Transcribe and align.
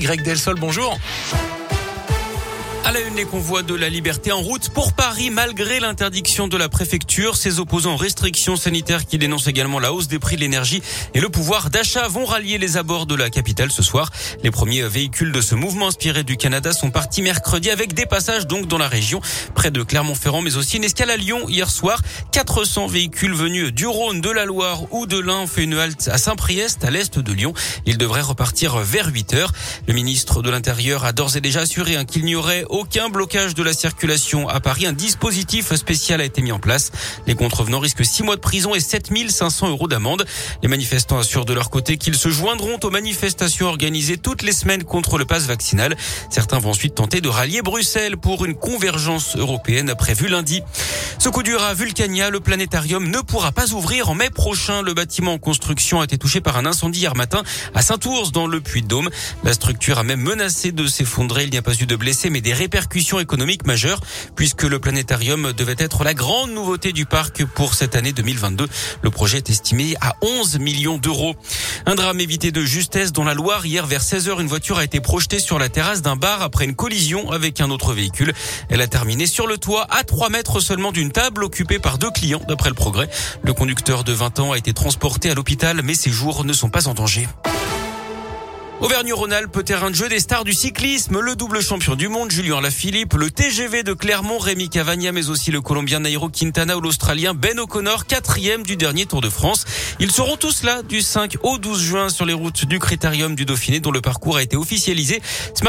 Greg 0.00 0.22
Delsol, 0.22 0.54
bonjour. 0.58 0.98
À 2.82 2.92
la 2.92 3.00
une, 3.00 3.14
les 3.14 3.26
convois 3.26 3.62
de 3.62 3.74
la 3.74 3.90
liberté 3.90 4.32
en 4.32 4.40
route 4.40 4.70
pour 4.70 4.94
Paris 4.94 5.28
malgré 5.28 5.80
l'interdiction 5.80 6.48
de 6.48 6.56
la 6.56 6.70
préfecture. 6.70 7.36
Ses 7.36 7.60
opposants 7.60 7.92
aux 7.92 7.98
restrictions 7.98 8.56
sanitaires 8.56 9.04
qui 9.04 9.18
dénoncent 9.18 9.48
également 9.48 9.78
la 9.78 9.92
hausse 9.92 10.08
des 10.08 10.18
prix 10.18 10.36
de 10.36 10.40
l'énergie 10.40 10.82
et 11.12 11.20
le 11.20 11.28
pouvoir 11.28 11.68
d'achat 11.68 12.08
vont 12.08 12.24
rallier 12.24 12.56
les 12.56 12.78
abords 12.78 13.04
de 13.04 13.14
la 13.14 13.28
capitale 13.28 13.70
ce 13.70 13.82
soir. 13.82 14.10
Les 14.42 14.50
premiers 14.50 14.82
véhicules 14.82 15.30
de 15.30 15.42
ce 15.42 15.54
mouvement 15.54 15.88
inspiré 15.88 16.24
du 16.24 16.38
Canada 16.38 16.72
sont 16.72 16.90
partis 16.90 17.20
mercredi 17.20 17.70
avec 17.70 17.92
des 17.92 18.06
passages 18.06 18.46
donc 18.46 18.66
dans 18.66 18.78
la 18.78 18.88
région 18.88 19.20
près 19.54 19.70
de 19.70 19.82
Clermont-Ferrand 19.82 20.40
mais 20.40 20.56
aussi 20.56 20.78
une 20.78 20.84
escale 20.84 21.10
à 21.10 21.18
Lyon 21.18 21.48
hier 21.48 21.70
soir. 21.70 22.00
400 22.32 22.86
véhicules 22.86 23.34
venus 23.34 23.74
du 23.74 23.86
Rhône, 23.86 24.22
de 24.22 24.30
la 24.30 24.46
Loire 24.46 24.90
ou 24.90 25.06
de 25.06 25.18
l'Ain 25.18 25.40
ont 25.40 25.46
fait 25.46 25.64
une 25.64 25.74
halte 25.74 26.08
à 26.08 26.16
Saint-Priest 26.16 26.82
à 26.82 26.90
l'est 26.90 27.18
de 27.18 27.32
Lyon. 27.32 27.52
Ils 27.84 27.98
devraient 27.98 28.22
repartir 28.22 28.78
vers 28.78 29.08
8 29.12 29.34
heures. 29.34 29.52
Le 29.86 29.92
ministre 29.92 30.42
de 30.42 30.48
l'Intérieur 30.48 31.04
a 31.04 31.12
d'ores 31.12 31.36
et 31.36 31.42
déjà 31.42 31.60
assuré 31.60 31.96
hein, 31.96 32.06
qu'il 32.06 32.24
n'y 32.24 32.34
aurait 32.34 32.64
aucun 32.70 33.08
blocage 33.08 33.54
de 33.54 33.62
la 33.62 33.72
circulation 33.72 34.48
à 34.48 34.60
Paris. 34.60 34.86
Un 34.86 34.92
dispositif 34.92 35.74
spécial 35.74 36.20
a 36.20 36.24
été 36.24 36.40
mis 36.42 36.52
en 36.52 36.58
place. 36.58 36.92
Les 37.26 37.34
contrevenants 37.34 37.80
risquent 37.80 38.04
6 38.04 38.22
mois 38.22 38.36
de 38.36 38.40
prison 38.40 38.74
et 38.74 38.80
7500 38.80 39.68
euros 39.68 39.88
d'amende. 39.88 40.24
Les 40.62 40.68
manifestants 40.68 41.18
assurent 41.18 41.44
de 41.44 41.52
leur 41.52 41.70
côté 41.70 41.96
qu'ils 41.96 42.14
se 42.14 42.28
joindront 42.28 42.78
aux 42.82 42.90
manifestations 42.90 43.66
organisées 43.66 44.18
toutes 44.18 44.42
les 44.42 44.52
semaines 44.52 44.84
contre 44.84 45.18
le 45.18 45.24
pass 45.24 45.44
vaccinal. 45.44 45.96
Certains 46.30 46.58
vont 46.58 46.70
ensuite 46.70 46.94
tenter 46.94 47.20
de 47.20 47.28
rallier 47.28 47.62
Bruxelles 47.62 48.16
pour 48.16 48.44
une 48.44 48.54
convergence 48.54 49.36
européenne 49.36 49.94
prévue 49.96 50.28
lundi. 50.28 50.62
Ce 51.18 51.28
coup 51.28 51.42
dur 51.42 51.62
à 51.62 51.74
Vulcania, 51.74 52.30
le 52.30 52.40
planétarium 52.40 53.10
ne 53.10 53.18
pourra 53.20 53.52
pas 53.52 53.72
ouvrir 53.72 54.08
en 54.10 54.14
mai 54.14 54.30
prochain. 54.30 54.82
Le 54.82 54.94
bâtiment 54.94 55.34
en 55.34 55.38
construction 55.38 56.00
a 56.00 56.04
été 56.04 56.18
touché 56.18 56.40
par 56.40 56.56
un 56.56 56.66
incendie 56.66 57.00
hier 57.00 57.16
matin 57.16 57.42
à 57.74 57.82
Saint-Ours 57.82 58.32
dans 58.32 58.46
le 58.46 58.60
Puy-de-Dôme. 58.60 59.10
La 59.44 59.52
structure 59.52 59.98
a 59.98 60.02
même 60.02 60.20
menacé 60.20 60.72
de 60.72 60.86
s'effondrer. 60.86 61.44
Il 61.44 61.50
n'y 61.50 61.58
a 61.58 61.62
pas 61.62 61.74
eu 61.74 61.86
de 61.86 61.96
blessés 61.96 62.30
mais 62.30 62.40
des 62.40 62.59
répercussions 62.60 63.20
économique 63.20 63.66
majeure 63.66 64.00
puisque 64.36 64.64
le 64.64 64.78
planétarium 64.78 65.54
devait 65.54 65.76
être 65.78 66.04
la 66.04 66.12
grande 66.12 66.50
nouveauté 66.50 66.92
du 66.92 67.06
parc 67.06 67.46
pour 67.46 67.72
cette 67.72 67.96
année 67.96 68.12
2022. 68.12 68.68
Le 69.00 69.10
projet 69.10 69.38
est 69.38 69.48
estimé 69.48 69.94
à 70.02 70.14
11 70.20 70.58
millions 70.58 70.98
d'euros. 70.98 71.36
Un 71.86 71.94
drame 71.94 72.20
évité 72.20 72.52
de 72.52 72.62
justesse 72.62 73.12
dans 73.12 73.24
la 73.24 73.32
Loire. 73.32 73.64
Hier 73.64 73.86
vers 73.86 74.02
16h, 74.02 74.42
une 74.42 74.46
voiture 74.46 74.76
a 74.76 74.84
été 74.84 75.00
projetée 75.00 75.38
sur 75.38 75.58
la 75.58 75.70
terrasse 75.70 76.02
d'un 76.02 76.16
bar 76.16 76.42
après 76.42 76.66
une 76.66 76.74
collision 76.74 77.30
avec 77.30 77.62
un 77.62 77.70
autre 77.70 77.94
véhicule. 77.94 78.34
Elle 78.68 78.82
a 78.82 78.88
terminé 78.88 79.26
sur 79.26 79.46
le 79.46 79.56
toit 79.56 79.86
à 79.88 80.04
3 80.04 80.28
mètres 80.28 80.60
seulement 80.60 80.92
d'une 80.92 81.12
table 81.12 81.44
occupée 81.44 81.78
par 81.78 81.96
deux 81.96 82.10
clients 82.10 82.42
d'après 82.46 82.68
le 82.68 82.74
progrès. 82.74 83.08
Le 83.42 83.54
conducteur 83.54 84.04
de 84.04 84.12
20 84.12 84.38
ans 84.40 84.52
a 84.52 84.58
été 84.58 84.74
transporté 84.74 85.30
à 85.30 85.34
l'hôpital 85.34 85.80
mais 85.82 85.94
ses 85.94 86.10
jours 86.10 86.44
ne 86.44 86.52
sont 86.52 86.68
pas 86.68 86.88
en 86.88 86.92
danger. 86.94 87.26
Auvergne-Rhône-Alpes, 88.80 89.62
terrain 89.62 89.90
de 89.90 89.94
jeu 89.94 90.08
des 90.08 90.20
stars 90.20 90.44
du 90.44 90.54
cyclisme, 90.54 91.20
le 91.20 91.36
double 91.36 91.62
champion 91.62 91.96
du 91.96 92.08
monde 92.08 92.30
Julien 92.30 92.62
Lafilippe, 92.62 93.12
le 93.12 93.30
TGV 93.30 93.82
de 93.82 93.92
Clermont 93.92 94.38
Rémi 94.38 94.70
Cavagna, 94.70 95.12
mais 95.12 95.28
aussi 95.28 95.50
le 95.50 95.60
Colombien 95.60 96.00
Nairo 96.00 96.30
Quintana 96.30 96.78
ou 96.78 96.80
l'Australien 96.80 97.34
Ben 97.34 97.60
O'Connor, 97.60 98.06
quatrième 98.06 98.62
du 98.62 98.76
dernier 98.76 99.04
Tour 99.04 99.20
de 99.20 99.28
France. 99.28 99.66
Ils 99.98 100.10
seront 100.10 100.36
tous 100.36 100.62
là 100.62 100.82
du 100.82 101.02
5 101.02 101.36
au 101.42 101.58
12 101.58 101.82
juin 101.82 102.08
sur 102.08 102.24
les 102.24 102.32
routes 102.32 102.64
du 102.64 102.78
Critérium 102.78 103.34
du 103.34 103.44
Dauphiné, 103.44 103.80
dont 103.80 103.90
le 103.90 104.00
parcours 104.00 104.38
a 104.38 104.42
été 104.42 104.56
officialisé 104.56 105.20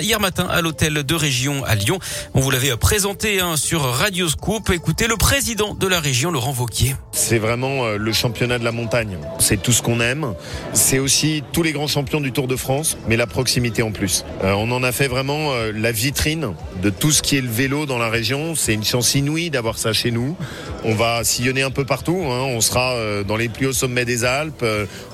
hier 0.00 0.18
matin 0.18 0.48
à 0.50 0.60
l'hôtel 0.60 1.04
de 1.04 1.14
région 1.14 1.64
à 1.64 1.76
Lyon. 1.76 2.00
On 2.34 2.40
vous 2.40 2.50
l'avait 2.50 2.76
présenté 2.76 3.40
hein, 3.40 3.56
sur 3.56 3.82
Radio 3.82 4.28
Scoop. 4.28 4.68
Écoutez 4.70 5.06
le 5.06 5.16
président 5.16 5.74
de 5.74 5.86
la 5.86 6.00
région, 6.00 6.32
Laurent 6.32 6.52
Vauquier. 6.52 6.96
C'est 7.12 7.38
vraiment 7.38 7.84
euh, 7.84 7.98
le 7.98 8.12
championnat 8.12 8.58
de 8.58 8.64
la 8.64 8.72
montagne. 8.72 9.16
C'est 9.38 9.62
tout 9.62 9.72
ce 9.72 9.80
qu'on 9.80 10.00
aime. 10.00 10.34
C'est 10.72 10.98
aussi 10.98 11.44
tous 11.52 11.62
les 11.62 11.70
grands 11.70 11.86
champions 11.86 12.20
du 12.20 12.32
Tour 12.32 12.48
de 12.48 12.56
France 12.56 12.95
mais 13.08 13.16
la 13.16 13.26
proximité 13.26 13.82
en 13.82 13.92
plus. 13.92 14.24
Euh, 14.42 14.52
on 14.52 14.70
en 14.70 14.82
a 14.82 14.92
fait 14.92 15.08
vraiment 15.08 15.52
euh, 15.52 15.72
la 15.74 15.92
vitrine 15.92 16.54
de 16.82 16.90
tout 16.90 17.10
ce 17.10 17.22
qui 17.22 17.36
est 17.36 17.40
le 17.40 17.48
vélo 17.48 17.86
dans 17.86 17.98
la 17.98 18.08
région. 18.08 18.54
C'est 18.54 18.74
une 18.74 18.84
chance 18.84 19.14
inouïe 19.14 19.50
d'avoir 19.50 19.78
ça 19.78 19.92
chez 19.92 20.10
nous. 20.10 20.36
On 20.84 20.94
va 20.94 21.24
sillonner 21.24 21.62
un 21.62 21.70
peu 21.70 21.84
partout. 21.84 22.22
Hein. 22.24 22.42
On 22.48 22.60
sera 22.60 22.94
euh, 22.94 23.24
dans 23.24 23.36
les 23.36 23.48
plus 23.48 23.66
hauts 23.66 23.72
sommets 23.72 24.04
des 24.04 24.24
Alpes. 24.24 24.64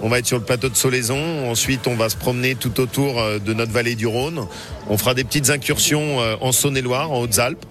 on 0.03 0.09
va 0.09 0.19
être 0.19 0.27
sur 0.27 0.39
le 0.39 0.45
plateau 0.45 0.69
de 0.69 0.77
Solaison. 0.77 1.51
Ensuite, 1.51 1.87
on 1.87 1.95
va 1.95 2.09
se 2.09 2.17
promener 2.17 2.55
tout 2.55 2.81
autour 2.81 3.23
de 3.45 3.53
notre 3.53 3.73
vallée 3.73 3.95
du 3.95 4.07
Rhône. 4.07 4.47
On 4.89 4.97
fera 4.97 5.15
des 5.15 5.25
petites 5.25 5.51
incursions 5.51 6.19
en 6.41 6.53
Saône-et-Loire, 6.53 7.11
en 7.11 7.21
Hautes-Alpes. 7.21 7.65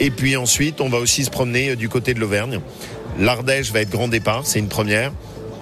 Et 0.00 0.10
puis 0.10 0.36
ensuite, 0.36 0.80
on 0.80 0.88
va 0.88 0.98
aussi 0.98 1.24
se 1.24 1.30
promener 1.30 1.76
du 1.76 1.88
côté 1.88 2.14
de 2.14 2.20
l'Auvergne. 2.20 2.60
L'Ardèche 3.18 3.70
va 3.72 3.80
être 3.80 3.90
grand 3.90 4.08
départ, 4.08 4.42
c'est 4.44 4.58
une 4.58 4.68
première. 4.68 5.12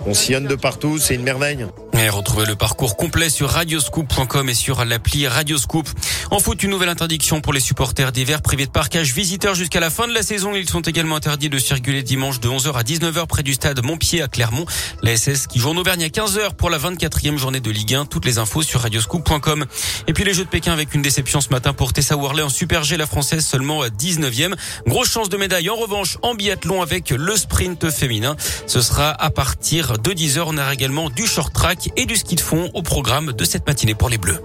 On 0.07 0.15
sillonne 0.15 0.47
de 0.47 0.55
partout, 0.55 0.99
c'est 0.99 1.15
une 1.15 1.23
merveille. 1.23 1.67
Et 2.01 2.09
retrouvez 2.11 2.47
le 2.47 2.55
parcours 2.55 2.97
complet 2.97 3.29
sur 3.29 3.51
radioscoop.com 3.51 4.49
et 4.49 4.55
sur 4.55 4.85
l'appli 4.85 5.27
Radioscoop. 5.27 5.89
En 6.31 6.39
foot, 6.39 6.63
une 6.63 6.71
nouvelle 6.71 6.91
interdiction 6.91 7.41
pour 7.41 7.53
les 7.53 7.59
supporters 7.59 8.13
d'hiver 8.13 8.41
privés 8.41 8.67
de 8.67 8.71
parkage 8.71 9.13
visiteurs 9.13 9.57
jusqu'à 9.57 9.81
la 9.81 9.91
fin 9.91 10.07
de 10.07 10.15
la 10.15 10.23
saison. 10.23 10.55
Ils 10.55 10.69
sont 10.69 10.81
également 10.83 11.17
interdits 11.17 11.49
de 11.49 11.59
circuler 11.59 12.05
dimanche 12.05 12.39
de 12.39 12.49
11h 12.49 12.73
à 12.75 12.83
19h 12.83 13.27
près 13.27 13.43
du 13.43 13.53
stade 13.53 13.85
Montpied 13.85 14.23
à 14.23 14.29
Clermont. 14.29 14.65
La 15.03 15.17
SS 15.17 15.49
qui 15.49 15.59
joue 15.59 15.71
en 15.71 15.77
Auvergne 15.77 16.05
à 16.05 16.09
15h 16.09 16.55
pour 16.55 16.71
la 16.71 16.79
24e 16.79 17.37
journée 17.37 17.61
de 17.61 17.71
Ligue 17.71 17.95
1. 17.95 18.07
Toutes 18.07 18.27
les 18.27 18.39
infos 18.39 18.63
sur 18.63 18.83
radioscoop.com. 18.83 19.67
Et 20.07 20.13
puis 20.13 20.23
les 20.23 20.35
Jeux 20.35 20.45
de 20.45 20.51
Pékin 20.51 20.73
avec 20.73 20.95
une 20.95 21.03
déception 21.03 21.41
ce 21.41 21.49
matin 21.51 21.73
pour 21.73 21.93
Tessa 21.93 22.17
Worley 22.17 22.43
en 22.43 22.49
Super 22.49 22.85
G, 22.85 22.97
la 22.97 23.07
française 23.07 23.45
seulement 23.45 23.85
19e. 23.85 24.55
Grosse 24.87 25.11
chance 25.11 25.31
de 25.31 25.37
médaille 25.37 25.69
en 25.69 25.77
revanche 25.77 26.17
en 26.23 26.37
biathlon 26.37 26.81
avec 26.81 27.11
le 27.11 27.37
sprint 27.37 27.91
féminin. 27.91 28.37
Ce 28.69 28.81
sera 28.81 29.11
à 29.11 29.31
partir 29.31 29.88
de 29.97 30.11
10h. 30.11 30.43
On 30.47 30.59
aura 30.59 30.75
également 30.75 31.09
du 31.09 31.27
short 31.27 31.53
track 31.53 31.91
et 31.97 32.05
du 32.05 32.17
ski 32.17 32.35
de 32.35 32.41
fond 32.41 32.71
au 32.75 32.83
programme 32.83 33.33
de 33.33 33.45
cette 33.45 33.67
matinée 33.67 33.95
pour 33.95 34.09
les 34.09 34.19
Bleus. 34.19 34.41